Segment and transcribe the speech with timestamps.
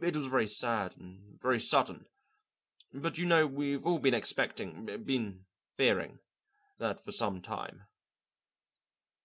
[0.00, 2.06] It was very sad and very sudden.
[2.92, 5.46] But you know we've all been expecting been
[5.76, 6.18] fearing
[6.78, 7.84] that for some time."